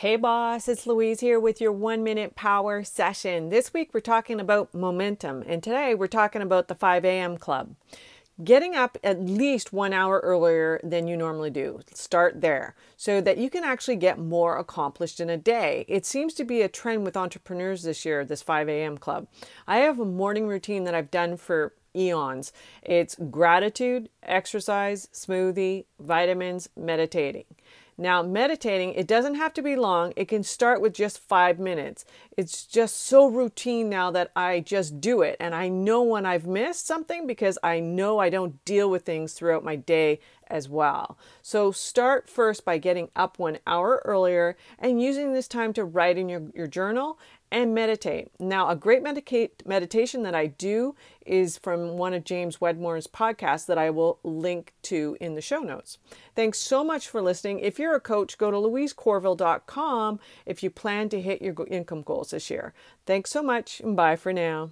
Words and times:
Hey 0.00 0.16
boss, 0.16 0.66
it's 0.66 0.86
Louise 0.86 1.20
here 1.20 1.38
with 1.38 1.60
your 1.60 1.72
one 1.72 2.02
minute 2.02 2.34
power 2.34 2.82
session. 2.82 3.50
This 3.50 3.74
week 3.74 3.90
we're 3.92 4.00
talking 4.00 4.40
about 4.40 4.72
momentum, 4.72 5.44
and 5.46 5.62
today 5.62 5.94
we're 5.94 6.06
talking 6.06 6.40
about 6.40 6.68
the 6.68 6.74
5 6.74 7.04
a.m. 7.04 7.36
club. 7.36 7.74
Getting 8.42 8.74
up 8.74 8.96
at 9.04 9.20
least 9.20 9.74
one 9.74 9.92
hour 9.92 10.20
earlier 10.20 10.80
than 10.82 11.06
you 11.06 11.18
normally 11.18 11.50
do. 11.50 11.80
Start 11.92 12.40
there 12.40 12.74
so 12.96 13.20
that 13.20 13.36
you 13.36 13.50
can 13.50 13.62
actually 13.62 13.96
get 13.96 14.18
more 14.18 14.56
accomplished 14.56 15.20
in 15.20 15.28
a 15.28 15.36
day. 15.36 15.84
It 15.86 16.06
seems 16.06 16.32
to 16.36 16.44
be 16.44 16.62
a 16.62 16.68
trend 16.68 17.04
with 17.04 17.14
entrepreneurs 17.14 17.82
this 17.82 18.06
year, 18.06 18.24
this 18.24 18.40
5 18.40 18.70
a.m. 18.70 18.96
club. 18.96 19.26
I 19.66 19.80
have 19.80 20.00
a 20.00 20.06
morning 20.06 20.46
routine 20.46 20.84
that 20.84 20.94
I've 20.94 21.10
done 21.10 21.36
for 21.36 21.74
eons. 21.94 22.54
It's 22.82 23.16
gratitude, 23.30 24.08
exercise, 24.22 25.10
smoothie, 25.12 25.84
vitamins, 25.98 26.70
meditating. 26.74 27.44
Now, 28.00 28.22
meditating, 28.22 28.94
it 28.94 29.06
doesn't 29.06 29.34
have 29.34 29.52
to 29.52 29.62
be 29.62 29.76
long. 29.76 30.14
It 30.16 30.26
can 30.26 30.42
start 30.42 30.80
with 30.80 30.94
just 30.94 31.18
five 31.18 31.58
minutes. 31.58 32.06
It's 32.34 32.64
just 32.64 32.96
so 32.96 33.26
routine 33.26 33.90
now 33.90 34.10
that 34.12 34.32
I 34.34 34.60
just 34.60 35.02
do 35.02 35.20
it. 35.20 35.36
And 35.38 35.54
I 35.54 35.68
know 35.68 36.02
when 36.02 36.24
I've 36.24 36.46
missed 36.46 36.86
something 36.86 37.26
because 37.26 37.58
I 37.62 37.80
know 37.80 38.18
I 38.18 38.30
don't 38.30 38.64
deal 38.64 38.88
with 38.88 39.04
things 39.04 39.34
throughout 39.34 39.64
my 39.64 39.76
day 39.76 40.20
as 40.50 40.68
well. 40.68 41.16
So 41.42 41.72
start 41.72 42.28
first 42.28 42.64
by 42.64 42.78
getting 42.78 43.08
up 43.16 43.38
one 43.38 43.58
hour 43.66 44.02
earlier 44.04 44.56
and 44.78 45.00
using 45.00 45.32
this 45.32 45.48
time 45.48 45.72
to 45.74 45.84
write 45.84 46.18
in 46.18 46.28
your, 46.28 46.42
your 46.54 46.66
journal 46.66 47.18
and 47.52 47.74
meditate. 47.74 48.30
Now, 48.38 48.68
a 48.68 48.76
great 48.76 49.02
medicate, 49.02 49.66
meditation 49.66 50.22
that 50.22 50.34
I 50.34 50.46
do 50.46 50.94
is 51.26 51.58
from 51.58 51.96
one 51.96 52.14
of 52.14 52.24
James 52.24 52.60
Wedmore's 52.60 53.06
podcasts 53.06 53.66
that 53.66 53.78
I 53.78 53.90
will 53.90 54.18
link 54.22 54.72
to 54.82 55.16
in 55.20 55.34
the 55.34 55.40
show 55.40 55.60
notes. 55.60 55.98
Thanks 56.36 56.58
so 56.58 56.84
much 56.84 57.08
for 57.08 57.20
listening. 57.20 57.58
If 57.58 57.78
you're 57.78 57.96
a 57.96 58.00
coach, 58.00 58.38
go 58.38 58.50
to 58.50 58.56
louisecorville.com 58.56 60.20
if 60.46 60.62
you 60.62 60.70
plan 60.70 61.08
to 61.08 61.20
hit 61.20 61.42
your 61.42 61.54
income 61.68 62.02
goals 62.02 62.30
this 62.30 62.50
year. 62.50 62.72
Thanks 63.04 63.30
so 63.30 63.42
much 63.42 63.80
and 63.80 63.96
bye 63.96 64.16
for 64.16 64.32
now. 64.32 64.70